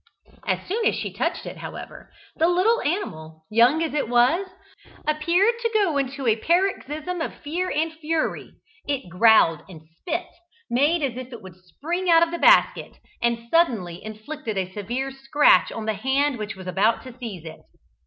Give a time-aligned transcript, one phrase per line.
[0.47, 4.47] As soon as she touched it, however, the little animal, young as it was,
[5.05, 8.53] appeared to go into a paroxysm of fear and fury;
[8.87, 10.25] it growled and spit,
[10.71, 15.11] made as if it would spring out of the basket, and suddenly inflicted a severe
[15.11, 17.61] scratch on the hand which was about to seize it.